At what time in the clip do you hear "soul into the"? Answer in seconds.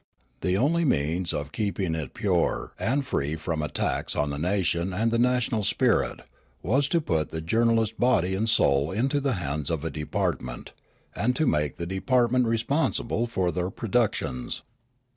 8.49-9.33